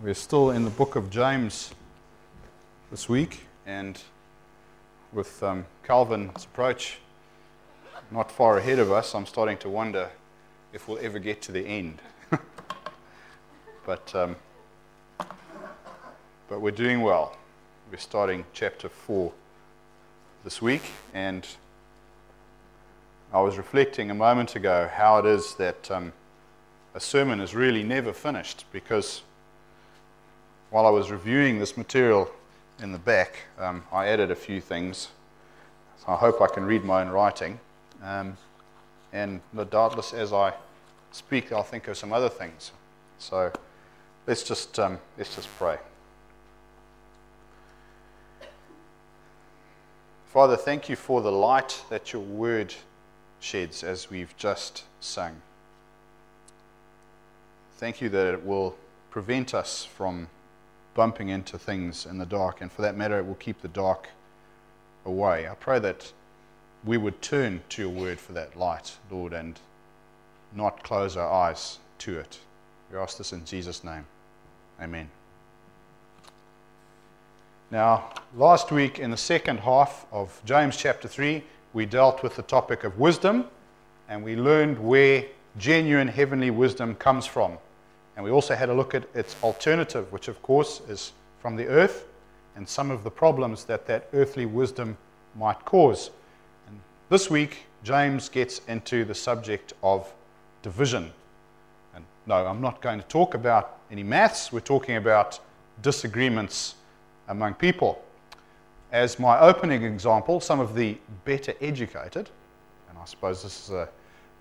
[0.00, 1.74] We're still in the book of James
[2.88, 4.00] this week, and
[5.12, 6.98] with um, Calvin's approach
[8.12, 10.08] not far ahead of us, I'm starting to wonder
[10.72, 12.00] if we'll ever get to the end.
[13.86, 14.36] but, um,
[15.18, 17.36] but we're doing well.
[17.90, 19.32] We're starting chapter 4
[20.44, 21.44] this week, and
[23.32, 26.12] I was reflecting a moment ago how it is that um,
[26.94, 29.22] a sermon is really never finished because
[30.70, 32.30] while I was reviewing this material
[32.82, 35.08] in the back, um, I added a few things.
[35.98, 37.58] So I hope I can read my own writing.
[38.02, 38.36] Um,
[39.12, 40.52] and doubtless, as I
[41.12, 42.72] speak, I'll think of some other things.
[43.18, 43.50] So
[44.26, 45.78] let's just, um, let's just pray.
[50.26, 52.74] Father, thank you for the light that your word
[53.40, 55.40] sheds as we've just sung.
[57.78, 58.76] Thank you that it will
[59.10, 60.28] prevent us from
[60.98, 64.08] bumping into things in the dark, and for that matter, it will keep the dark
[65.04, 65.46] away.
[65.46, 66.12] I pray that
[66.84, 69.60] we would turn to your word for that light, Lord, and
[70.52, 72.40] not close our eyes to it.
[72.90, 74.06] We ask this in Jesus' name.
[74.82, 75.08] Amen.
[77.70, 82.42] Now, last week in the second half of James chapter 3, we dealt with the
[82.42, 83.44] topic of wisdom
[84.08, 85.26] and we learned where
[85.58, 87.56] genuine heavenly wisdom comes from.
[88.18, 91.68] And we also had a look at its alternative, which of course is from the
[91.68, 92.04] earth
[92.56, 94.98] and some of the problems that that earthly wisdom
[95.36, 96.10] might cause.
[96.66, 100.12] And this week, James gets into the subject of
[100.62, 101.12] division.
[101.94, 105.38] And no, I'm not going to talk about any maths, we're talking about
[105.80, 106.74] disagreements
[107.28, 108.02] among people.
[108.90, 112.28] As my opening example, some of the better educated,
[112.88, 113.88] and I suppose this is a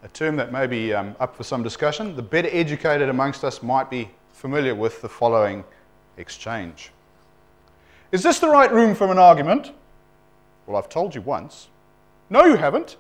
[0.04, 2.16] a term that may be um, up for some discussion.
[2.16, 5.64] The better educated amongst us might be familiar with the following
[6.18, 6.92] exchange
[8.12, 9.72] Is this the right room for an argument?
[10.66, 11.70] Well, I've told you once.
[12.30, 12.98] No, you haven't.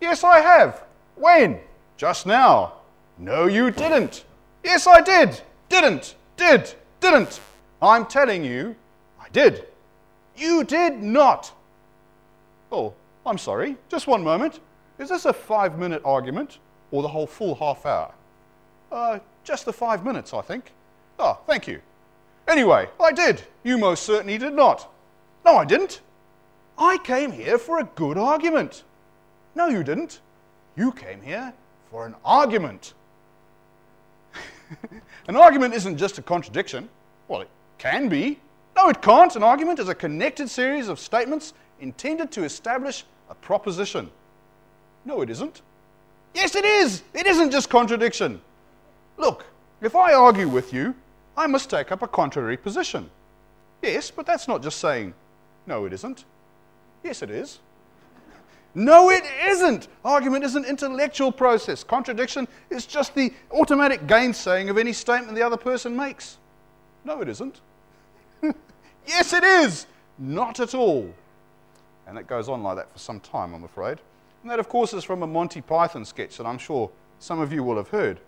[0.00, 0.82] Yes, I have.
[1.14, 1.60] When?
[1.96, 2.74] Just now.
[3.18, 4.24] No, you didn't.
[4.64, 5.40] Yes, I did.
[5.68, 6.16] Didn't.
[6.36, 6.74] Did.
[7.00, 7.40] Didn't.
[7.80, 8.74] I'm telling you,
[9.20, 9.66] I did.
[10.36, 11.52] You did not.
[12.72, 12.94] Oh,
[13.24, 13.76] I'm sorry.
[13.88, 14.60] Just one moment.
[14.98, 16.58] Is this a five minute argument
[16.90, 18.12] or the whole full half hour?
[18.92, 20.72] Uh, just the five minutes, I think.
[21.18, 21.80] Oh, thank you.
[22.46, 23.42] Anyway, I did.
[23.62, 24.90] You most certainly did not.
[25.44, 26.00] No, I didn't.
[26.78, 28.84] I came here for a good argument.
[29.54, 30.20] No, you didn't.
[30.76, 31.52] You came here
[31.90, 32.94] for an argument.
[35.28, 36.88] an argument isn't just a contradiction.
[37.28, 38.38] Well, it can be.
[38.76, 39.34] No, it can't.
[39.36, 44.10] An argument is a connected series of statements intended to establish a proposition.
[45.04, 45.62] No, it isn't.
[46.34, 47.02] Yes, it is.
[47.12, 48.40] It isn't just contradiction.
[49.16, 49.44] Look,
[49.80, 50.94] if I argue with you,
[51.36, 53.10] I must take up a contrary position.
[53.82, 55.14] Yes, but that's not just saying,
[55.66, 56.24] no, it isn't.
[57.02, 57.58] Yes, it is.
[58.74, 59.88] No, it isn't.
[60.04, 61.84] Argument is an intellectual process.
[61.84, 66.38] Contradiction is just the automatic gainsaying of any statement the other person makes.
[67.04, 67.60] No, it isn't.
[69.06, 69.86] yes, it is.
[70.18, 71.12] Not at all.
[72.06, 73.98] And it goes on like that for some time, I'm afraid.
[74.44, 77.50] And that, of course, is from a Monty Python sketch that I'm sure some of
[77.50, 78.20] you will have heard.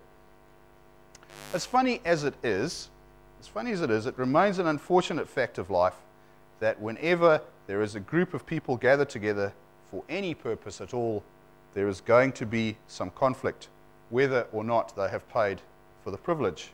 [1.52, 2.88] As funny as it is,
[3.38, 5.96] as funny as it is, it remains an unfortunate fact of life
[6.58, 9.52] that whenever there is a group of people gathered together
[9.90, 11.22] for any purpose at all,
[11.74, 13.68] there is going to be some conflict,
[14.08, 15.60] whether or not they have paid
[16.02, 16.70] for the privilege.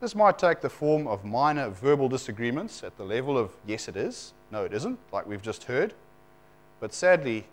[0.00, 3.96] This might take the form of minor verbal disagreements at the level of yes, it
[3.96, 5.92] is, no, it isn't, like we've just heard.
[6.80, 7.44] But sadly,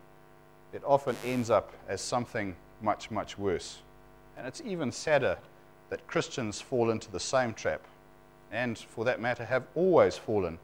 [0.74, 3.80] it often ends up as something much, much worse.
[4.38, 5.38] And it's even sadder
[5.90, 7.82] that Christians fall into the same trap,
[8.52, 10.58] and for that matter, have always fallen,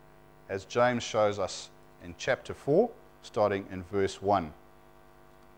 [0.49, 1.69] as James shows us
[2.03, 2.89] in chapter 4,
[3.21, 4.51] starting in verse 1.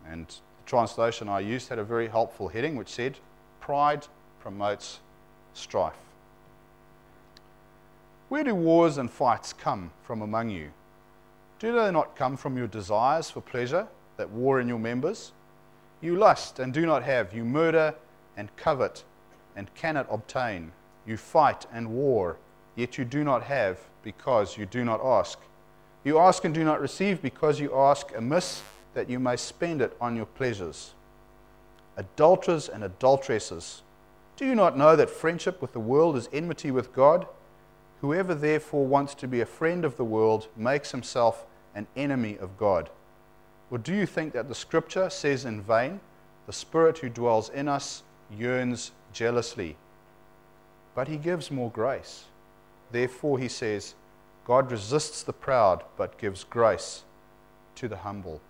[0.08, 3.18] And the translation I used had a very helpful heading which said,
[3.60, 4.06] Pride
[4.40, 5.00] promotes
[5.54, 5.94] strife.
[8.28, 10.70] Where do wars and fights come from among you?
[11.58, 13.88] Do they not come from your desires for pleasure?
[14.20, 15.32] That war in your members?
[16.02, 17.32] You lust and do not have.
[17.32, 17.94] You murder
[18.36, 19.02] and covet
[19.56, 20.72] and cannot obtain.
[21.06, 22.36] You fight and war,
[22.76, 25.38] yet you do not have because you do not ask.
[26.04, 28.62] You ask and do not receive because you ask amiss
[28.92, 30.92] that you may spend it on your pleasures.
[31.96, 33.82] Adulterers and adulteresses,
[34.36, 37.26] do you not know that friendship with the world is enmity with God?
[38.02, 42.58] Whoever therefore wants to be a friend of the world makes himself an enemy of
[42.58, 42.90] God.
[43.70, 46.00] Or do you think that the scripture says in vain,
[46.46, 49.76] the Spirit who dwells in us yearns jealously?
[50.94, 52.24] but he gives more grace.
[52.90, 53.94] Therefore, he says,
[54.44, 57.04] God resists the proud, but gives grace
[57.76, 58.40] to the humble.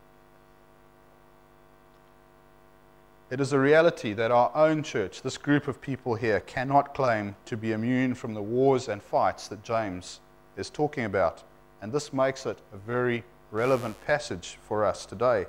[3.31, 7.37] It is a reality that our own church, this group of people here, cannot claim
[7.45, 10.21] to be immune from the wars and fights that James
[10.57, 11.45] is talking about.
[11.81, 15.47] And this makes it a very relevant passage for us today.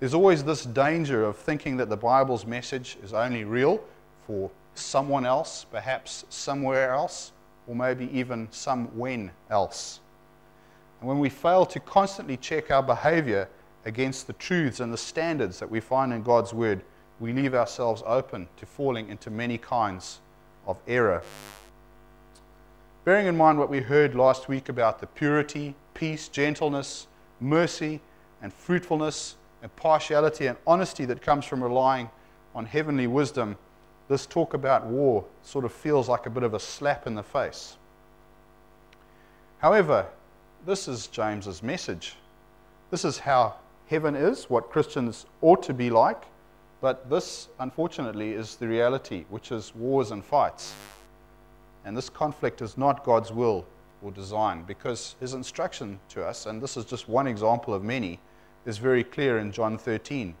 [0.00, 3.82] There's always this danger of thinking that the Bible's message is only real
[4.26, 7.32] for someone else, perhaps somewhere else,
[7.66, 10.00] or maybe even some when else.
[11.00, 13.48] And when we fail to constantly check our behavior
[13.84, 16.82] against the truths and the standards that we find in God's Word,
[17.20, 20.20] we leave ourselves open to falling into many kinds
[20.66, 21.22] of error.
[23.04, 27.06] Bearing in mind what we heard last week about the purity, peace, gentleness,
[27.40, 28.00] mercy,
[28.42, 32.10] and fruitfulness, and partiality and honesty that comes from relying
[32.54, 33.56] on heavenly wisdom,
[34.08, 37.22] this talk about war sort of feels like a bit of a slap in the
[37.22, 37.76] face.
[39.58, 40.06] However,
[40.66, 42.16] this is James's message.
[42.90, 43.54] This is how
[43.86, 46.22] heaven is, what Christians ought to be like,
[46.82, 50.74] but this, unfortunately, is the reality, which is wars and fights.
[51.86, 53.64] And this conflict is not God's will
[54.04, 58.20] or design because his instruction to us, and this is just one example of many,
[58.66, 60.34] is very clear in John 13.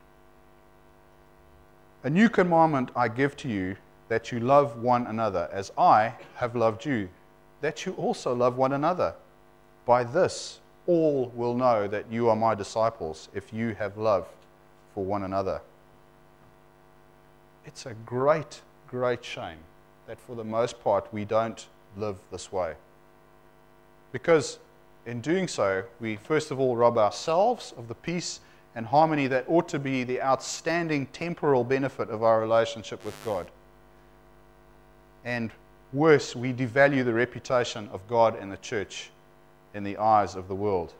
[2.04, 3.76] A new commandment I give to you
[4.08, 7.08] that you love one another as I have loved you,
[7.62, 9.14] that you also love one another.
[9.86, 14.28] By this, all will know that you are my disciples if you have love
[14.94, 15.62] for one another.
[17.64, 19.58] It's a great, great shame
[20.06, 21.66] that for the most part we don't
[21.96, 22.74] live this way.
[24.14, 24.60] Because
[25.06, 28.38] in doing so, we first of all rob ourselves of the peace
[28.76, 33.48] and harmony that ought to be the outstanding temporal benefit of our relationship with God.
[35.24, 35.50] And
[35.92, 39.10] worse, we devalue the reputation of God and the church
[39.74, 40.92] in the eyes of the world.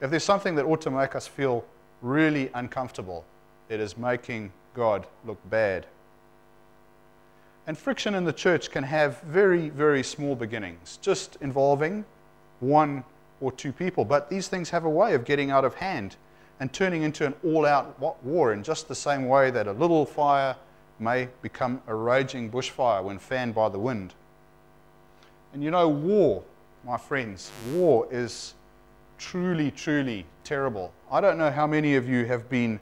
[0.00, 1.62] If there's something that ought to make us feel
[2.00, 3.26] really uncomfortable,
[3.68, 5.84] it is making God look bad.
[7.66, 12.06] And friction in the church can have very, very small beginnings, just involving
[12.60, 13.04] one
[13.40, 14.04] or two people.
[14.04, 16.16] But these things have a way of getting out of hand
[16.60, 20.04] and turning into an all out war in just the same way that a little
[20.04, 20.54] fire
[20.98, 24.14] may become a raging bushfire when fanned by the wind.
[25.52, 26.44] And you know, war,
[26.84, 28.54] my friends, war is
[29.18, 30.92] truly, truly terrible.
[31.10, 32.78] I don't know how many of you have been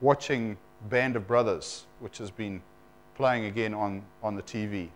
[0.00, 0.56] watching
[0.88, 2.62] Band of Brothers, which has been
[3.14, 4.88] playing again on, on the TV.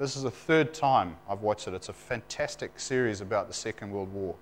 [0.00, 1.74] This is the third time I've watched it.
[1.74, 4.34] It's a fantastic series about the Second World War.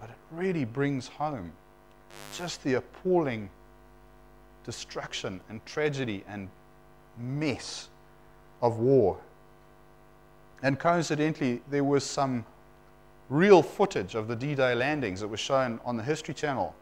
[0.00, 1.52] But it really brings home
[2.34, 3.50] just the appalling
[4.64, 6.48] destruction and tragedy and
[7.18, 7.90] mess
[8.62, 9.18] of war.
[10.62, 12.46] And coincidentally, there was some
[13.28, 16.74] real footage of the D Day landings that was shown on the History Channel.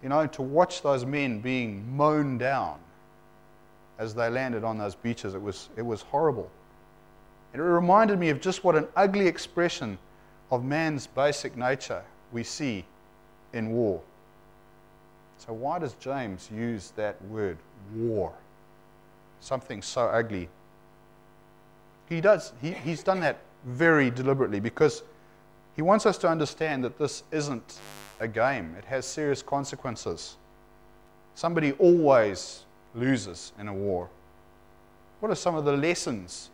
[0.00, 2.78] You know, to watch those men being mown down
[3.98, 6.48] as they landed on those beaches, it was, it was horrible.
[7.52, 9.98] And it reminded me of just what an ugly expression
[10.50, 12.02] of man's basic nature
[12.32, 12.84] we see
[13.52, 14.00] in war.
[15.38, 17.56] So, why does James use that word,
[17.94, 18.32] war?
[19.40, 20.48] Something so ugly.
[22.08, 25.02] He does, he, he's done that very deliberately because
[25.76, 27.78] he wants us to understand that this isn't
[28.20, 30.36] a game, it has serious consequences.
[31.34, 32.64] Somebody always
[32.94, 34.10] loses in a war.
[35.20, 36.50] What are some of the lessons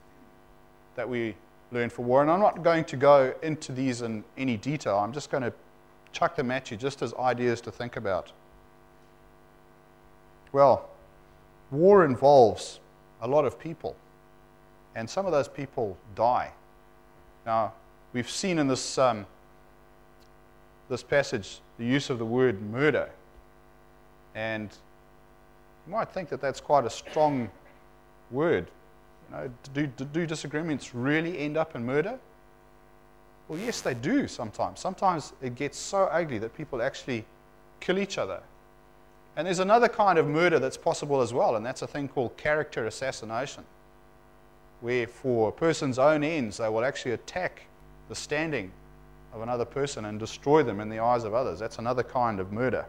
[0.96, 1.36] that we
[1.70, 2.22] learn from war?
[2.22, 5.52] And I'm not going to go into these in any detail, I'm just going to
[6.12, 8.32] chuck them at you just as ideas to think about.
[10.52, 10.88] Well,
[11.70, 12.80] war involves
[13.20, 13.94] a lot of people,
[14.94, 16.52] and some of those people die.
[17.44, 17.74] Now,
[18.12, 19.26] we've seen in this, um,
[20.88, 23.10] this passage the use of the word murder,
[24.34, 24.70] and
[25.86, 27.50] you might think that that's quite a strong
[28.30, 28.68] word.
[29.30, 32.18] You know, do, do disagreements really end up in murder?
[33.48, 34.80] Well, yes, they do sometimes.
[34.80, 37.24] Sometimes it gets so ugly that people actually
[37.80, 38.40] kill each other
[39.36, 42.36] and there's another kind of murder that's possible as well, and that's a thing called
[42.38, 43.64] character assassination,
[44.80, 47.66] where for a person's own ends, they will actually attack
[48.08, 48.72] the standing
[49.34, 51.58] of another person and destroy them in the eyes of others.
[51.58, 52.86] That's another kind of murder.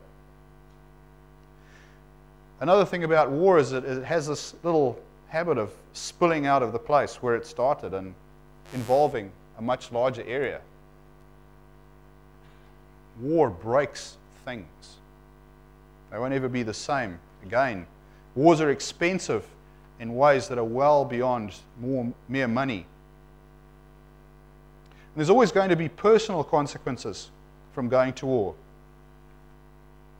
[2.62, 4.98] Another thing about war is that it has this little
[5.30, 8.14] habit of spilling out of the place where it started and
[8.74, 10.62] involving a much larger area.
[13.20, 14.66] War breaks things.
[16.12, 17.86] They won't ever be the same again.
[18.36, 19.46] Wars are expensive
[20.00, 22.86] in ways that are well beyond more, mere money.
[24.90, 27.30] And there's always going to be personal consequences
[27.74, 28.56] from going to war.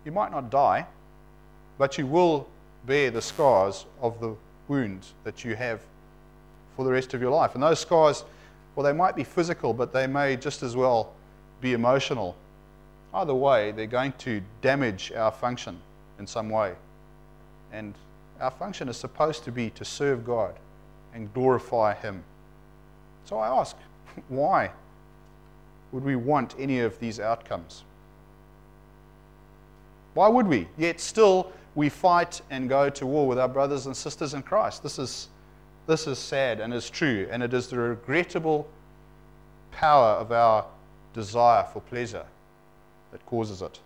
[0.04, 0.88] You might not die,
[1.78, 2.48] but you will
[2.86, 4.36] bear the scars of the
[4.68, 5.82] wounds that you have
[6.76, 7.54] for the rest of your life.
[7.54, 8.24] And those scars,
[8.76, 11.14] well, they might be physical, but they may just as well
[11.62, 12.36] be emotional.
[13.14, 15.80] Either way, they're going to damage our function
[16.20, 16.76] in some way.
[17.72, 17.96] And
[18.40, 20.54] our function is supposed to be to serve God
[21.14, 22.24] and glorify Him.
[23.26, 23.76] So I ask,
[24.30, 24.72] why
[25.92, 27.84] would we want any of these outcomes?
[30.14, 30.68] Why would we?
[30.78, 34.82] Yet still, we fight and go to war with our brothers and sisters in Christ.
[34.82, 35.30] This is,
[35.86, 38.68] this is sad and is true, and it is the regrettable
[39.72, 40.66] power of our
[41.14, 42.26] desire for pleasure
[43.12, 43.80] that causes it.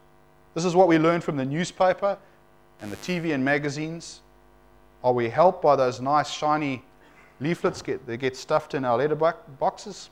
[0.53, 2.17] This is what we learn from the newspaper
[2.81, 4.21] and the TV and magazines.
[5.03, 6.83] Are we helped by those nice, shiny
[7.41, 10.09] leaflets get, that get stuffed in our letter boxes?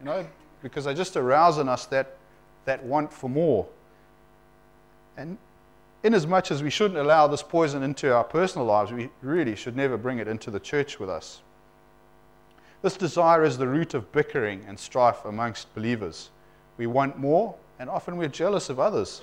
[0.00, 0.26] You know,
[0.64, 2.16] because they just arouse in us that,
[2.64, 3.64] that want for more.
[5.16, 5.38] And
[6.02, 9.96] inasmuch as we shouldn't allow this poison into our personal lives, we really should never
[9.96, 11.40] bring it into the church with us.
[12.82, 16.30] This desire is the root of bickering and strife amongst believers.
[16.76, 19.20] We want more, and often we're jealous of others.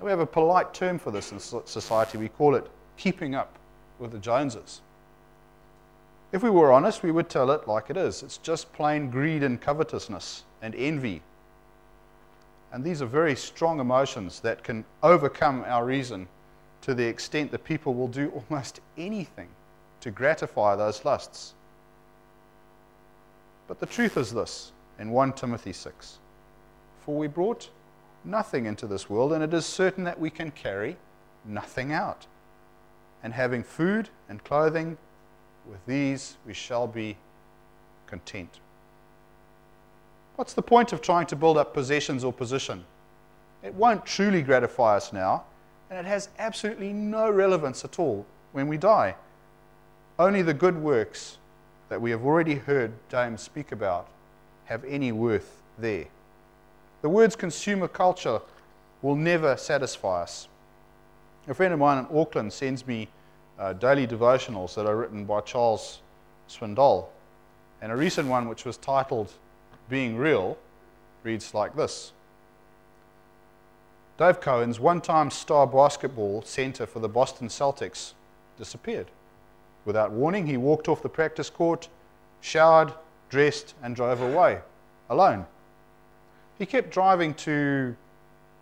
[0.00, 2.18] We have a polite term for this in society.
[2.18, 3.58] We call it keeping up
[3.98, 4.82] with the Joneses.
[6.30, 8.22] If we were honest, we would tell it like it is.
[8.22, 11.22] It's just plain greed and covetousness and envy.
[12.72, 16.28] And these are very strong emotions that can overcome our reason
[16.82, 19.48] to the extent that people will do almost anything
[20.00, 21.54] to gratify those lusts.
[23.66, 26.18] But the truth is this in 1 Timothy 6
[27.04, 27.70] For we brought
[28.24, 30.96] nothing into this world, and it is certain that we can carry
[31.44, 32.26] nothing out.
[33.22, 34.96] And having food and clothing,
[35.68, 37.16] with these we shall be
[38.06, 38.60] content.
[40.38, 42.84] What's the point of trying to build up possessions or position?
[43.64, 45.42] It won't truly gratify us now,
[45.90, 49.16] and it has absolutely no relevance at all when we die.
[50.16, 51.38] Only the good works
[51.88, 54.06] that we have already heard James speak about
[54.66, 56.06] have any worth there.
[57.02, 58.40] The words consumer culture
[59.02, 60.46] will never satisfy us.
[61.48, 63.08] A friend of mine in Auckland sends me
[63.58, 65.98] uh, daily devotionals that are written by Charles
[66.48, 67.06] Swindoll.
[67.82, 69.32] And a recent one, which was titled
[69.88, 70.58] Being Real,
[71.22, 72.12] reads like this
[74.18, 78.12] Dave Cowens one time star basketball center for the Boston Celtics,
[78.58, 79.06] disappeared.
[79.84, 81.88] Without warning, he walked off the practice court,
[82.40, 82.92] showered,
[83.30, 84.60] dressed, and drove away
[85.08, 85.46] alone.
[86.58, 87.96] He kept driving to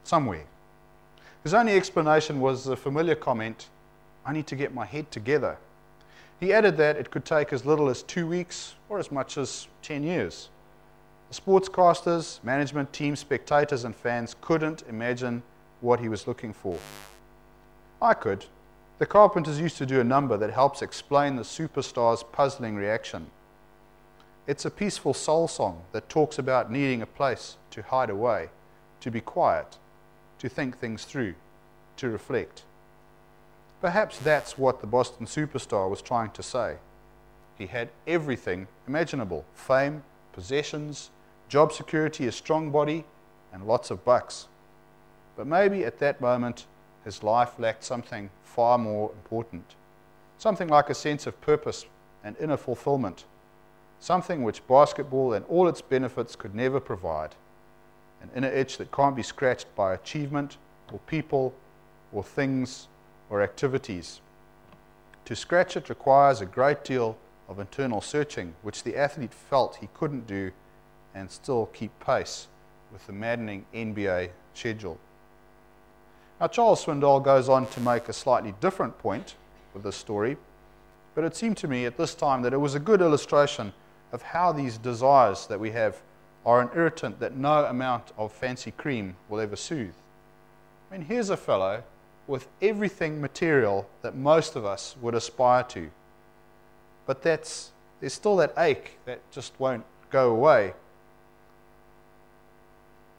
[0.04, 0.44] somewhere.
[1.42, 3.68] His only explanation was the familiar comment,
[4.24, 5.56] I need to get my head together.
[6.38, 9.68] He added that it could take as little as two weeks or as much as
[9.82, 10.50] 10 years.
[11.28, 15.42] The sportscasters, management team, spectators, and fans couldn't imagine
[15.80, 16.78] what he was looking for.
[18.00, 18.46] I could.
[18.98, 23.26] The Carpenters used to do a number that helps explain the superstar's puzzling reaction.
[24.46, 28.50] It's a peaceful soul song that talks about needing a place to hide away,
[29.00, 29.78] to be quiet,
[30.38, 31.34] to think things through,
[31.96, 32.62] to reflect.
[33.80, 36.76] Perhaps that's what the Boston superstar was trying to say.
[37.58, 41.10] He had everything imaginable fame, possessions,
[41.48, 43.04] job security, a strong body,
[43.52, 44.48] and lots of bucks.
[45.36, 46.66] But maybe at that moment,
[47.04, 49.74] his life lacked something far more important
[50.38, 51.86] something like a sense of purpose
[52.22, 53.24] and inner fulfillment
[54.00, 57.34] something which basketball and all its benefits could never provide,
[58.22, 60.58] an inner itch that can't be scratched by achievement
[60.92, 61.54] or people
[62.12, 62.88] or things
[63.30, 64.20] or activities.
[65.24, 67.16] To scratch it requires a great deal
[67.48, 70.52] of internal searching, which the athlete felt he couldn't do
[71.16, 72.46] and still keep pace
[72.92, 74.98] with the maddening NBA schedule.
[76.38, 79.34] Now, Charles Swindoll goes on to make a slightly different point
[79.72, 80.36] with this story,
[81.14, 83.72] but it seemed to me at this time that it was a good illustration
[84.12, 86.02] of how these desires that we have
[86.44, 89.94] are an irritant that no amount of fancy cream will ever soothe.
[90.90, 91.82] I mean, here's a fellow
[92.26, 95.90] with everything material that most of us would aspire to.
[97.06, 100.74] But that's, there's still that ache that just won't go away.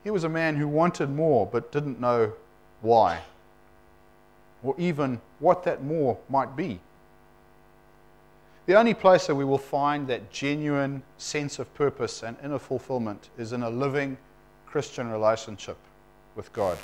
[0.07, 2.31] He was a man who wanted more but didn't know
[2.81, 3.23] why,
[4.63, 6.79] or even what that more might be.
[8.67, 13.27] The only place that we will find that genuine sense of purpose and inner fulfillment
[13.37, 14.15] is in a living
[14.65, 15.75] Christian relationship
[16.37, 16.77] with God.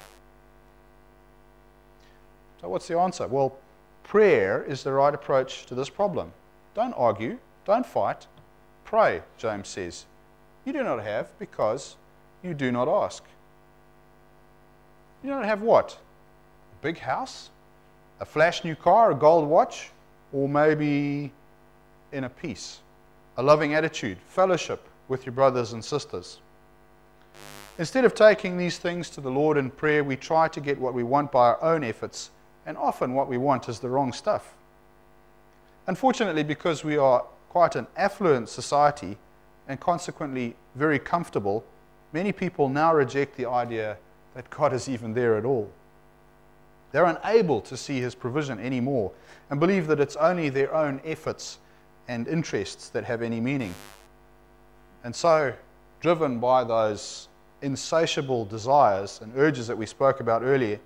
[2.59, 3.25] So, what's the answer?
[3.25, 3.55] Well,
[4.03, 6.33] prayer is the right approach to this problem.
[6.75, 8.27] Don't argue, don't fight,
[8.83, 10.07] pray, James says.
[10.65, 11.95] You do not have because
[12.43, 13.23] you do not ask.
[15.23, 15.93] You don't have what?
[15.93, 17.49] A big house?
[18.19, 19.11] A flash new car?
[19.11, 19.89] A gold watch?
[20.33, 21.31] Or maybe
[22.11, 22.79] in a peace?
[23.37, 24.17] A loving attitude?
[24.27, 26.39] Fellowship with your brothers and sisters?
[27.79, 30.93] Instead of taking these things to the Lord in prayer, we try to get what
[30.93, 32.29] we want by our own efforts,
[32.65, 34.53] and often what we want is the wrong stuff.
[35.87, 39.17] Unfortunately, because we are quite an affluent society
[39.67, 41.63] and consequently very comfortable,
[42.13, 43.97] many people now reject the idea
[44.35, 45.69] that God is even there at all.
[46.91, 49.11] They're unable to see His provision anymore
[49.49, 51.57] and believe that it's only their own efforts
[52.07, 53.73] and interests that have any meaning.
[55.03, 55.53] And so,
[55.99, 57.27] driven by those
[57.61, 60.79] insatiable desires and urges that we spoke about earlier,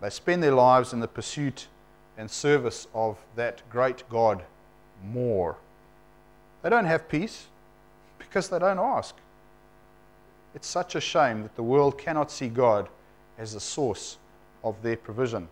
[0.00, 1.68] they spend their lives in the pursuit
[2.18, 4.42] and service of that great God
[5.04, 5.56] more.
[6.62, 7.46] They don't have peace
[8.18, 9.14] because they don't ask.
[10.54, 12.88] It's such a shame that the world cannot see God
[13.38, 14.18] as the source
[14.62, 15.48] of their provision.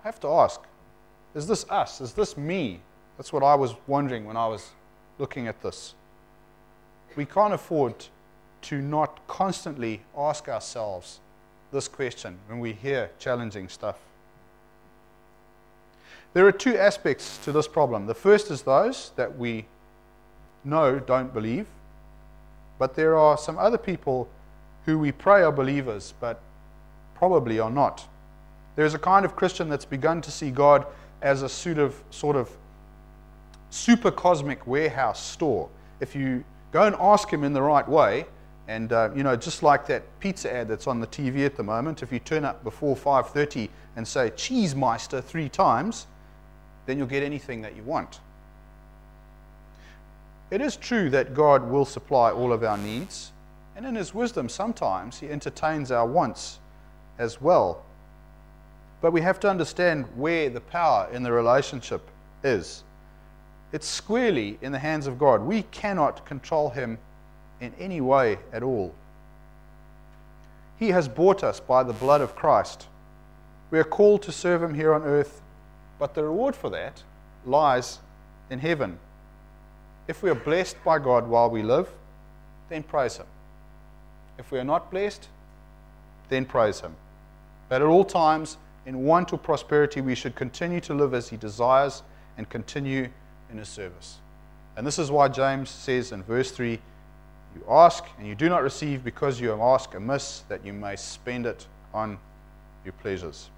[0.00, 0.60] I have to ask
[1.34, 2.02] is this us?
[2.02, 2.80] Is this me?
[3.16, 4.70] That's what I was wondering when I was
[5.18, 5.94] looking at this.
[7.16, 7.94] We can't afford
[8.62, 11.20] to not constantly ask ourselves
[11.72, 13.96] this question when we hear challenging stuff.
[16.34, 18.06] There are two aspects to this problem.
[18.06, 19.66] The first is those that we
[20.64, 21.66] know don't believe,
[22.82, 24.28] but there are some other people
[24.86, 26.40] who we pray are believers, but
[27.14, 28.08] probably are not.
[28.74, 30.84] There's a kind of Christian that's begun to see God
[31.20, 32.50] as a sort of, sort of
[33.70, 35.68] super cosmic warehouse store.
[36.00, 38.26] If you go and ask him in the right way,
[38.66, 41.62] and uh, you know, just like that pizza ad that's on the TV at the
[41.62, 46.08] moment, if you turn up before 5:30 and say "Cheese Meister" three times,
[46.86, 48.18] then you'll get anything that you want.
[50.52, 53.32] It is true that God will supply all of our needs,
[53.74, 56.58] and in His wisdom, sometimes He entertains our wants
[57.18, 57.82] as well.
[59.00, 62.06] But we have to understand where the power in the relationship
[62.44, 62.84] is.
[63.72, 65.40] It's squarely in the hands of God.
[65.40, 66.98] We cannot control Him
[67.62, 68.94] in any way at all.
[70.78, 72.88] He has bought us by the blood of Christ.
[73.70, 75.40] We are called to serve Him here on earth,
[75.98, 77.02] but the reward for that
[77.46, 78.00] lies
[78.50, 78.98] in heaven.
[80.08, 81.88] If we are blessed by God while we live,
[82.68, 83.26] then praise Him.
[84.38, 85.28] If we are not blessed,
[86.28, 86.94] then praise Him.
[87.68, 91.36] But at all times, in want or prosperity, we should continue to live as He
[91.36, 92.02] desires
[92.36, 93.08] and continue
[93.50, 94.18] in His service.
[94.76, 96.72] And this is why James says in verse 3
[97.54, 101.46] You ask and you do not receive because you ask amiss, that you may spend
[101.46, 102.18] it on
[102.84, 103.50] your pleasures.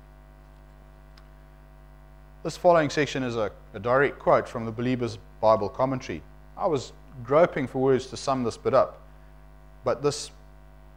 [2.42, 6.20] This following section is a, a direct quote from the Believer's Bible commentary.
[6.56, 6.92] I was
[7.24, 9.00] groping for words to sum this bit up,
[9.84, 10.30] but this,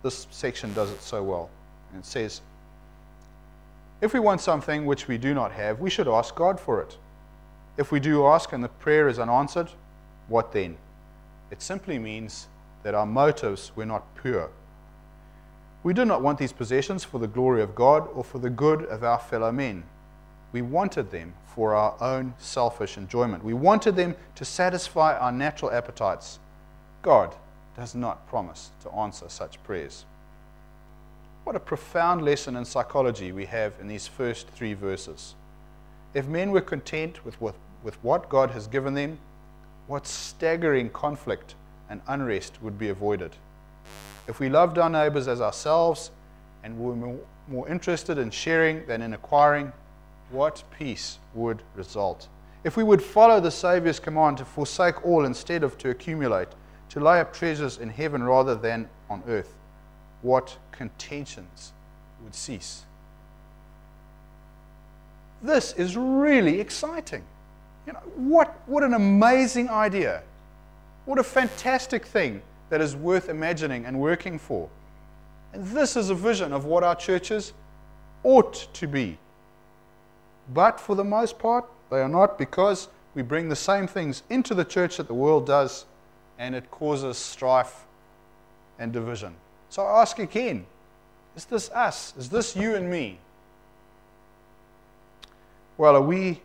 [0.03, 1.49] this section does it so well.
[1.91, 2.41] And it says,
[4.01, 6.97] If we want something which we do not have, we should ask God for it.
[7.77, 9.69] If we do ask and the prayer is unanswered,
[10.27, 10.77] what then?
[11.51, 12.47] It simply means
[12.83, 14.49] that our motives were not pure.
[15.83, 18.83] We do not want these possessions for the glory of God or for the good
[18.83, 19.83] of our fellow men.
[20.57, 23.43] We wanted them for our own selfish enjoyment.
[23.43, 26.39] We wanted them to satisfy our natural appetites.
[27.03, 27.35] God
[27.75, 30.05] does not promise to answer such prayers.
[31.43, 35.35] What a profound lesson in psychology we have in these first three verses.
[36.15, 39.19] If men were content with, with, with what God has given them,
[39.85, 41.53] what staggering conflict
[41.87, 43.35] and unrest would be avoided.
[44.27, 46.09] If we loved our neighbors as ourselves
[46.63, 49.71] and were more, more interested in sharing than in acquiring,
[50.29, 52.27] what peace would result.
[52.63, 56.49] If we would follow the Saviour's command to forsake all instead of to accumulate,
[56.89, 59.53] to lay up treasures in heaven rather than on earth,
[60.21, 61.73] what contentions
[62.23, 62.83] would cease.
[65.41, 67.23] This is really exciting.
[67.85, 70.23] You know, what, what an amazing idea.
[71.05, 74.67] What a fantastic thing that is worth imagining and working for.
[75.53, 77.53] And this is a vision of what our churches
[78.23, 79.17] ought to be.
[80.53, 84.53] But for the most part, they are not because we bring the same things into
[84.53, 85.85] the church that the world does,
[86.37, 87.85] and it causes strife
[88.79, 89.35] and division.
[89.69, 90.65] So I ask again
[91.35, 92.13] is this us?
[92.17, 93.19] Is this you and me?
[95.77, 96.41] Well, are we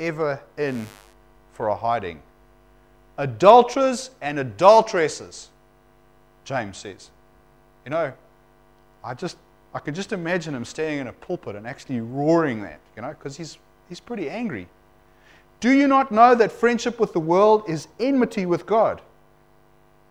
[0.00, 0.88] ever in
[1.52, 2.20] for a hiding?
[3.18, 5.50] Adulterers and adulteresses,
[6.44, 7.10] James says.
[7.84, 8.12] You know,
[9.04, 9.36] I just
[9.76, 13.10] I can just imagine him standing in a pulpit and actually roaring that, you know,
[13.10, 13.58] because he's,
[13.90, 14.68] he's pretty angry.
[15.60, 19.02] Do you not know that friendship with the world is enmity with God?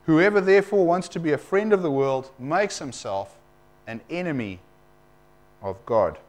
[0.05, 3.37] Whoever therefore wants to be a friend of the world makes himself
[3.87, 4.59] an enemy
[5.63, 6.19] of God.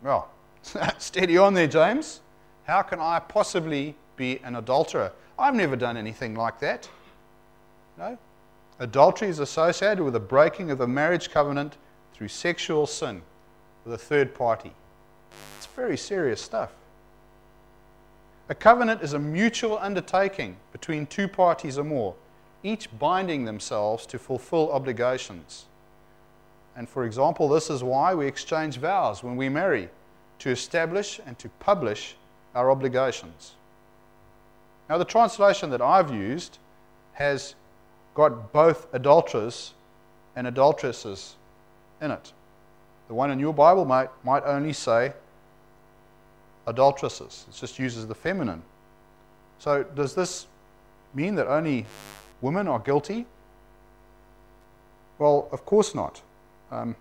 [0.00, 0.30] Well,
[0.98, 2.20] steady on there, James.
[2.68, 5.10] How can I possibly be an adulterer?
[5.36, 6.88] I've never done anything like that.
[7.98, 8.16] No,
[8.82, 11.76] Adultery is associated with the breaking of the marriage covenant
[12.12, 13.22] through sexual sin
[13.84, 14.72] with a third party.
[15.56, 16.72] It's very serious stuff.
[18.48, 22.16] A covenant is a mutual undertaking between two parties or more,
[22.64, 25.66] each binding themselves to fulfill obligations.
[26.76, 29.90] And for example, this is why we exchange vows when we marry,
[30.40, 32.16] to establish and to publish
[32.52, 33.52] our obligations.
[34.90, 36.58] Now, the translation that I've used
[37.12, 37.54] has
[38.14, 39.74] got both adulterers
[40.36, 41.36] and adulteresses
[42.00, 42.32] in it.
[43.08, 45.12] The one in your Bible might, might only say
[46.66, 48.62] adulteresses, it just uses the feminine.
[49.58, 50.46] So, does this
[51.14, 51.86] mean that only
[52.40, 53.26] women are guilty?
[55.18, 56.20] Well, of course not.
[56.70, 56.96] Um,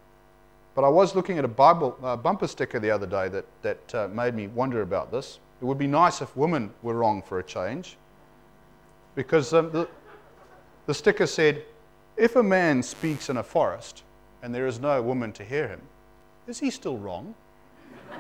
[0.76, 3.96] but I was looking at a Bible uh, bumper sticker the other day that, that
[3.96, 5.40] uh, made me wonder about this.
[5.62, 7.98] It would be nice if women were wrong for a change.
[9.16, 9.88] Because um, the,
[10.92, 11.64] the sticker said,
[12.18, 14.04] If a man speaks in a forest
[14.44, 15.80] and there is no woman to hear him,
[16.50, 17.34] is he still wrong?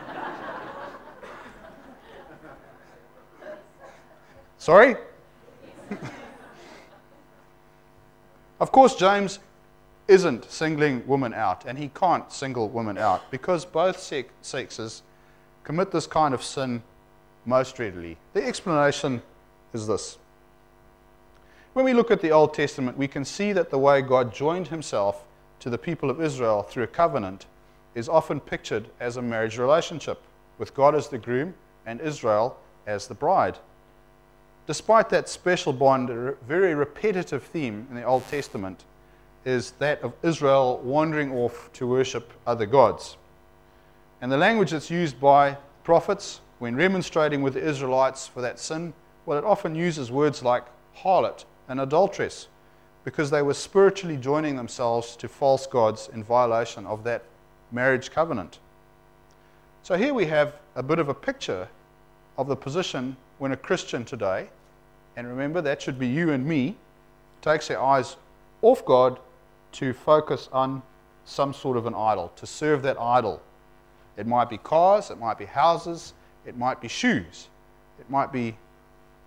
[4.57, 4.95] Sorry?
[8.61, 9.39] of course, James
[10.07, 13.99] isn't singling women out, and he can't single women out because both
[14.41, 15.03] sexes
[15.65, 16.81] commit this kind of sin
[17.45, 18.15] most readily.
[18.31, 19.21] The explanation
[19.73, 20.17] is this
[21.73, 24.67] when we look at the Old Testament, we can see that the way God joined
[24.67, 25.23] himself
[25.59, 27.45] to the people of Israel through a covenant
[27.95, 30.21] is often pictured as a marriage relationship,
[30.57, 31.53] with God as the groom
[31.85, 33.57] and Israel as the bride.
[34.67, 38.83] Despite that special bond, a very repetitive theme in the Old Testament
[39.45, 43.17] is that of Israel wandering off to worship other gods.
[44.21, 48.93] And the language that's used by prophets when remonstrating with the Israelites for that sin,
[49.25, 50.65] well, it often uses words like
[50.97, 52.49] harlot and adulteress
[53.05, 57.23] because they were spiritually joining themselves to false gods in violation of that
[57.71, 58.59] marriage covenant.
[59.81, 61.69] So here we have a bit of a picture
[62.37, 64.49] of the position when a Christian today,
[65.15, 66.75] and remember that should be you and me,
[67.41, 68.17] takes their eyes
[68.61, 69.17] off God
[69.71, 70.83] to focus on
[71.23, 73.41] some sort of an idol, to serve that idol.
[74.17, 76.13] It might be cars, it might be houses,
[76.45, 77.47] it might be shoes,
[77.97, 78.57] it might be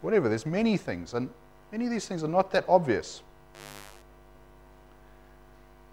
[0.03, 0.29] whatever.
[0.29, 1.15] There's many things.
[1.15, 1.31] And
[1.75, 3.21] Many of these things are not that obvious.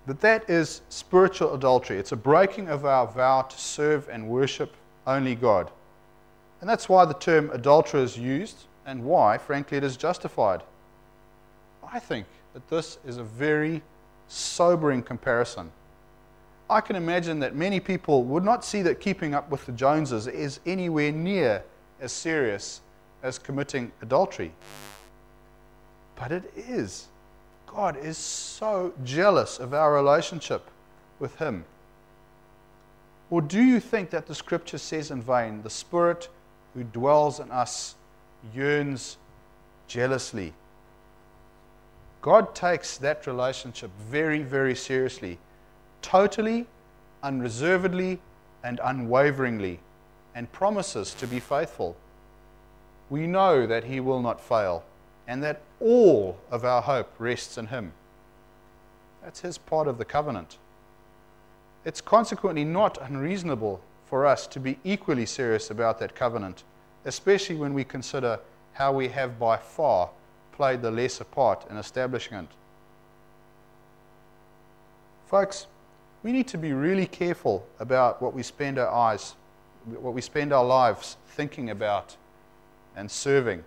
[0.06, 1.98] But that is spiritual adultery.
[1.98, 4.76] It's a breaking of our vow to serve and worship
[5.08, 5.72] only God.
[6.60, 10.62] And that's why the term adulterer is used and why, frankly, it is justified.
[11.92, 13.82] I think that this is a very
[14.28, 15.72] sobering comparison.
[16.70, 20.28] I can imagine that many people would not see that keeping up with the Joneses
[20.28, 21.64] is anywhere near
[22.00, 22.82] as serious
[23.24, 24.54] as committing adultery.
[26.22, 27.08] But it is.
[27.66, 30.70] God is so jealous of our relationship
[31.18, 31.66] with Him.
[33.32, 36.30] Or do you think that the scripture says in vain, the Spirit
[36.76, 37.96] who dwells in us
[38.54, 39.18] yearns
[39.88, 40.54] jealously?
[42.22, 45.40] God takes that relationship very, very seriously,
[46.04, 46.68] totally,
[47.24, 48.20] unreservedly,
[48.64, 49.80] and unwaveringly,
[50.36, 51.96] and promises to be faithful.
[53.10, 54.84] We know that He will not fail
[55.32, 57.94] and that all of our hope rests in Him.
[59.24, 60.58] That's His part of the covenant.
[61.86, 66.66] It's consequently not unreasonable for us to be equally serious about that covenant,
[67.06, 68.42] especially when we consider
[68.74, 70.10] how we have by far
[70.52, 72.48] played the lesser part in establishing it.
[75.28, 75.68] Folks,
[76.24, 79.36] we need to be really careful about what we spend our eyes,
[79.86, 82.18] what we spend our lives thinking about
[82.98, 83.64] and serving.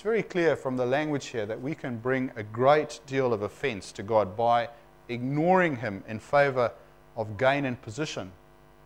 [0.00, 3.42] It's very clear from the language here that we can bring a great deal of
[3.42, 4.70] offense to God by
[5.10, 6.72] ignoring Him in favor
[7.18, 8.32] of gain and position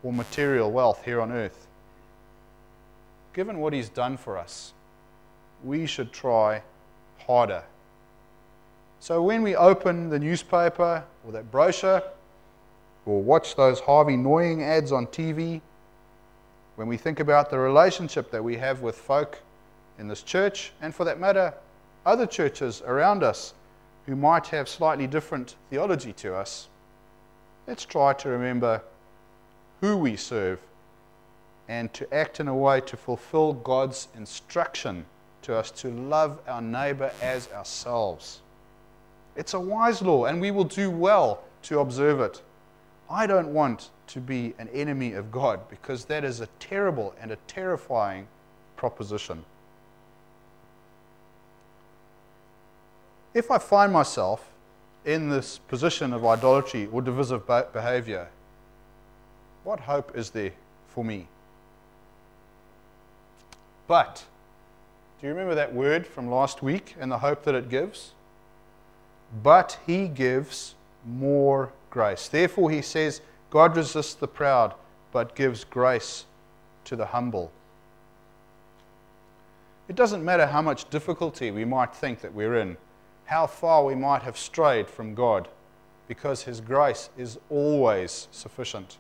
[0.03, 1.68] or material wealth here on earth.
[3.33, 4.72] Given what He's done for us,
[5.62, 6.62] we should try
[7.18, 7.62] harder.
[8.98, 12.03] So when we open the newspaper or that brochure,
[13.07, 15.61] or watch those Harvey Annoying ads on TV,
[16.74, 19.38] when we think about the relationship that we have with folk
[19.98, 21.54] in this church, and for that matter,
[22.04, 23.54] other churches around us
[24.07, 26.68] who might have slightly different theology to us,
[27.66, 28.83] let's try to remember
[29.80, 30.61] who we serve
[31.68, 35.07] and to act in a way to fulfill God's instruction
[35.42, 38.40] to us to love our neighbor as ourselves.
[39.37, 42.42] It's a wise law, and we will do well to observe it.
[43.11, 47.30] I don't want to be an enemy of God because that is a terrible and
[47.30, 48.26] a terrifying
[48.76, 49.44] proposition.
[53.34, 54.48] If I find myself
[55.04, 58.28] in this position of idolatry or divisive behavior,
[59.64, 60.52] what hope is there
[60.88, 61.26] for me?
[63.88, 64.24] But,
[65.20, 68.12] do you remember that word from last week and the hope that it gives?
[69.42, 72.28] But he gives more grace.
[72.28, 73.20] Therefore, he says,
[73.50, 74.74] God resists the proud,
[75.12, 76.24] but gives grace
[76.84, 77.50] to the humble.
[79.88, 82.76] It doesn't matter how much difficulty we might think that we're in,
[83.26, 85.48] how far we might have strayed from God,
[86.08, 88.98] because His grace is always sufficient.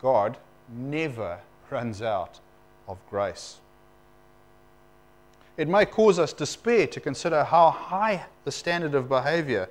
[0.00, 0.38] God
[0.68, 1.38] never
[1.70, 2.40] runs out
[2.86, 3.58] of grace.
[5.56, 9.68] It may cause us despair to consider how high the standard of behavior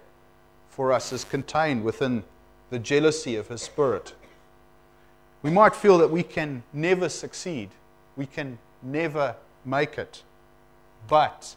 [0.69, 2.23] for us is contained within
[2.69, 4.13] the jealousy of His Spirit.
[5.41, 7.69] We might feel that we can never succeed,
[8.15, 10.23] we can never make it,
[11.07, 11.55] but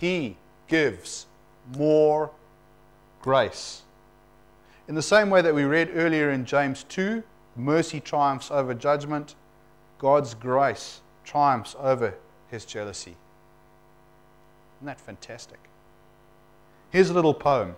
[0.00, 0.36] He
[0.68, 1.26] gives
[1.76, 2.30] more
[3.22, 3.82] grace.
[4.88, 7.22] In the same way that we read earlier in James 2,
[7.56, 9.34] mercy triumphs over judgment,
[9.98, 12.14] God's grace triumphs over
[12.48, 13.16] his jealousy.
[14.78, 15.58] Isn't that fantastic?
[16.90, 17.76] Here's a little poem.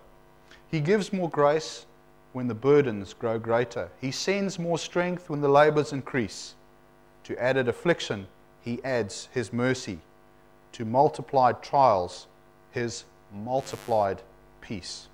[0.71, 1.87] He gives more grace
[2.33, 3.89] when the burdens grow greater.
[4.01, 6.55] He sends more strength when the labors increase.
[7.25, 8.27] To added affliction,
[8.61, 10.01] he adds his mercy.
[10.73, 12.27] To multiplied trials,
[12.71, 14.23] his multiplied
[14.61, 15.09] peace.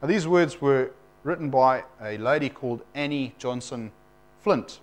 [0.00, 0.90] Now, these words were
[1.22, 3.92] written by a lady called Annie Johnson
[4.40, 4.80] Flint,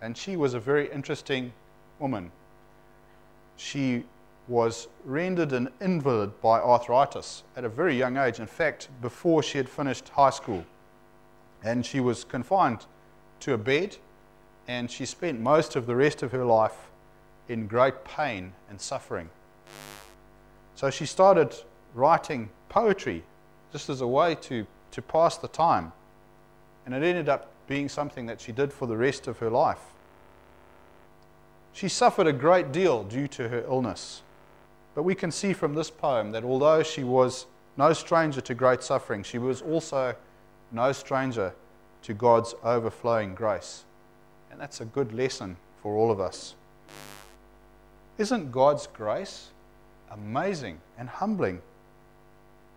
[0.00, 1.52] and she was a very interesting
[1.98, 2.30] woman.
[3.56, 4.04] She
[4.46, 9.58] was rendered an invalid by arthritis at a very young age, in fact, before she
[9.58, 10.64] had finished high school.
[11.62, 12.86] And she was confined
[13.40, 13.96] to a bed,
[14.66, 16.88] and she spent most of the rest of her life
[17.48, 19.28] in great pain and suffering.
[20.78, 21.56] So she started
[21.92, 23.24] writing poetry
[23.72, 25.90] just as a way to, to pass the time.
[26.86, 29.80] And it ended up being something that she did for the rest of her life.
[31.72, 34.22] She suffered a great deal due to her illness.
[34.94, 38.84] But we can see from this poem that although she was no stranger to great
[38.84, 40.14] suffering, she was also
[40.70, 41.54] no stranger
[42.02, 43.82] to God's overflowing grace.
[44.52, 46.54] And that's a good lesson for all of us.
[48.16, 49.48] Isn't God's grace
[50.10, 51.60] amazing and humbling.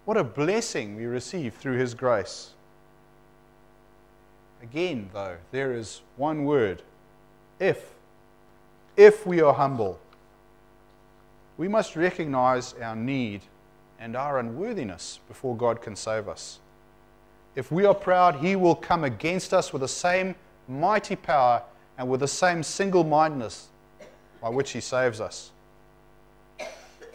[0.06, 2.52] What a blessing we receive through His grace.
[4.62, 6.82] Again, though, there is one word
[7.60, 7.94] if.
[8.98, 10.00] If we are humble,
[11.58, 13.42] we must recognize our need
[14.00, 16.60] and our unworthiness before God can save us.
[17.56, 20.36] If we are proud, He will come against us with the same
[20.68, 21.62] mighty power
[21.98, 23.68] and with the same single mindedness
[24.42, 25.52] by which He saves us.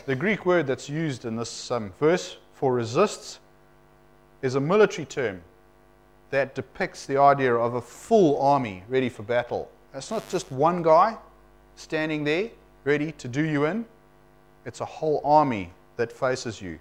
[0.06, 3.40] The Greek word that's used in this um, verse for resists
[4.40, 5.42] is a military term
[6.30, 9.68] that depicts the idea of a full army ready for battle.
[9.92, 11.16] It's not just one guy
[11.74, 12.50] standing there
[12.84, 13.84] ready to do you in,
[14.64, 16.78] it's a whole army that faces you.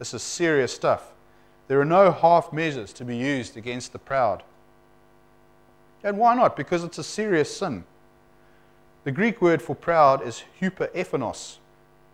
[0.00, 1.12] This is serious stuff.
[1.68, 4.42] There are no half measures to be used against the proud.
[6.02, 6.56] And why not?
[6.56, 7.84] Because it's a serious sin.
[9.04, 11.58] The Greek word for proud is huperophanos,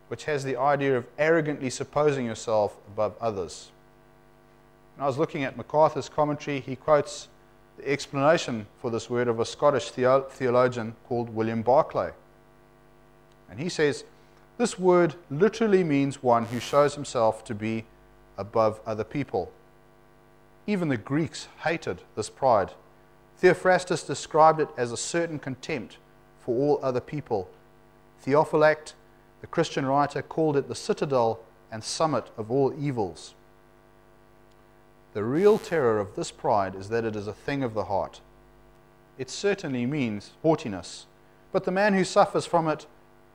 [0.09, 3.71] which has the idea of arrogantly supposing yourself above others.
[4.97, 7.29] When I was looking at MacArthur's commentary, he quotes
[7.77, 12.13] the explanation for this word of a Scottish theologian called William Barclay.
[13.51, 14.05] And he says,
[14.59, 17.85] This word literally means one who shows himself to be
[18.39, 19.51] above other people.
[20.67, 22.71] Even the Greeks hated this pride.
[23.41, 25.99] Theophrastus described it as a certain contempt
[26.41, 27.51] for all other people.
[28.25, 28.95] Theophylact
[29.45, 31.39] the Christian writer called it the citadel
[31.71, 33.35] and summit of all evils.
[35.13, 38.23] The real terror of this pride is that it is a thing of the heart.
[39.19, 41.05] It certainly means haughtiness,
[41.53, 42.87] but the man who suffers from it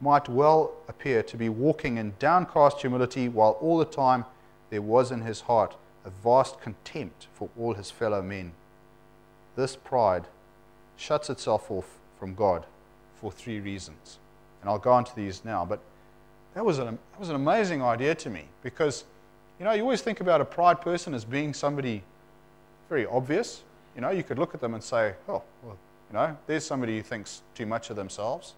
[0.01, 4.25] might well appear to be walking in downcast humility, while all the time
[4.71, 8.53] there was in his heart a vast contempt for all his fellow men.
[9.55, 10.25] This pride
[10.97, 12.65] shuts itself off from God
[13.21, 14.17] for three reasons.
[14.59, 15.79] And I'll go into these now, but
[16.53, 19.03] that was, an, that was an amazing idea to me because,
[19.59, 22.03] you know, you always think about a pride person as being somebody
[22.89, 23.61] very obvious.
[23.95, 25.77] You know, you could look at them and say, oh, well,
[26.09, 28.53] you know, there's somebody who thinks too much of themselves.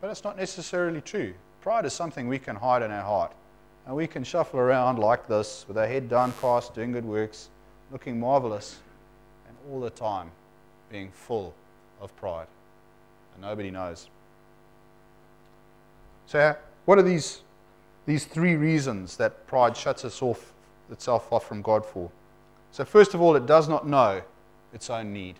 [0.00, 1.34] But it's not necessarily true.
[1.62, 3.32] Pride is something we can hide in our heart.
[3.86, 7.48] And we can shuffle around like this with our head downcast, doing good works,
[7.90, 8.78] looking marvelous,
[9.48, 10.30] and all the time
[10.90, 11.54] being full
[12.00, 12.46] of pride.
[13.34, 14.08] And nobody knows.
[16.26, 16.54] So, uh,
[16.86, 17.42] what are these,
[18.04, 20.52] these three reasons that pride shuts us off,
[20.90, 22.10] itself off from God for?
[22.72, 24.22] So, first of all, it does not know
[24.72, 25.36] its own need.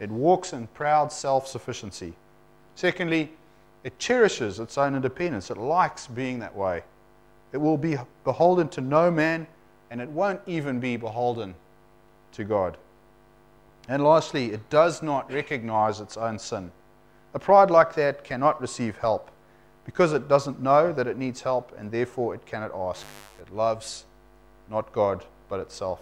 [0.00, 2.14] It walks in proud self sufficiency.
[2.74, 3.32] Secondly,
[3.84, 5.50] it cherishes its own independence.
[5.50, 6.82] It likes being that way.
[7.52, 9.46] It will be beholden to no man,
[9.90, 11.54] and it won't even be beholden
[12.32, 12.78] to God.
[13.88, 16.72] And lastly, it does not recognize its own sin.
[17.34, 19.31] A pride like that cannot receive help
[19.84, 23.04] because it doesn't know that it needs help, and therefore it cannot ask.
[23.40, 24.04] It loves
[24.70, 26.00] not God, but itself.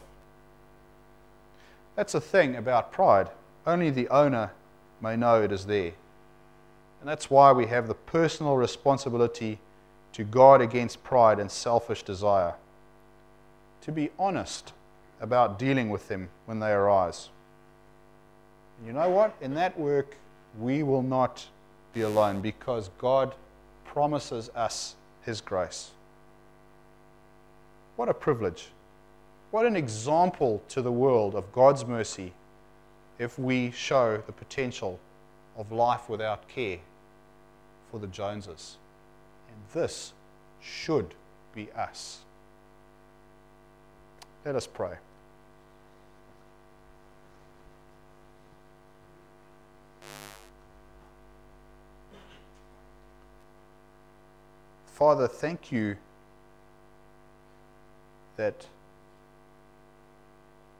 [1.96, 3.30] That's a thing about pride.
[3.66, 4.52] Only the owner
[5.00, 5.92] may know it is there.
[7.00, 9.58] And that's why we have the personal responsibility
[10.12, 12.54] to guard against pride and selfish desire,
[13.82, 14.72] to be honest
[15.20, 17.30] about dealing with them when they arise.
[18.84, 19.34] You know what?
[19.40, 20.16] In that work,
[20.58, 21.46] we will not
[21.92, 23.34] be alone because God
[23.92, 25.90] promises us His grace.
[27.96, 28.68] What a privilege.
[29.50, 32.32] What an example to the world of God's mercy
[33.18, 35.00] if we show the potential
[35.56, 36.78] of life without care
[37.90, 38.76] for the Joneses.
[39.48, 40.12] And this
[40.60, 41.14] should
[41.52, 42.20] be us.
[44.44, 44.94] Let us pray.
[55.00, 55.96] Father, thank you
[58.36, 58.66] that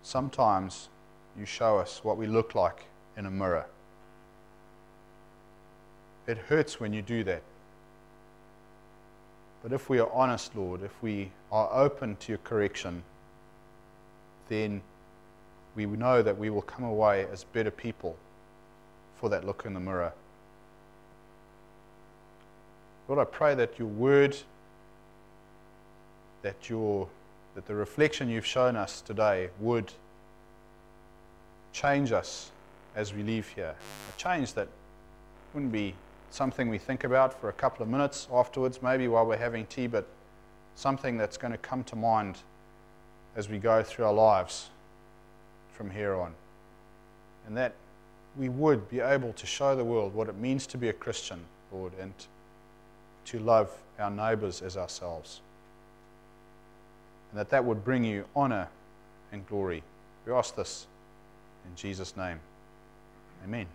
[0.02, 0.90] sometimes
[1.38, 2.84] you show us what we look like
[3.16, 3.64] in a mirror.
[6.26, 7.42] It hurts when you do that.
[9.62, 13.02] But if we are honest, Lord, if we are open to your correction,
[14.50, 14.82] then
[15.74, 18.18] we know that we will come away as better people
[19.16, 20.12] for that look in the mirror.
[23.10, 24.36] Lord, I pray that your word,
[26.42, 27.08] that your
[27.56, 29.92] that the reflection you've shown us today would
[31.72, 32.52] change us
[32.94, 33.74] as we leave here.
[33.74, 34.68] A change that
[35.52, 35.96] wouldn't be
[36.30, 39.88] something we think about for a couple of minutes afterwards, maybe while we're having tea,
[39.88, 40.06] but
[40.76, 42.38] something that's going to come to mind
[43.34, 44.70] as we go through our lives
[45.72, 46.32] from here on.
[47.48, 47.74] And that
[48.36, 51.40] we would be able to show the world what it means to be a Christian,
[51.72, 52.14] Lord, and
[53.26, 55.40] to love our neighbors as ourselves.
[57.30, 58.68] And that that would bring you honor
[59.32, 59.82] and glory.
[60.26, 60.86] We ask this
[61.66, 62.40] in Jesus' name.
[63.44, 63.66] Amen.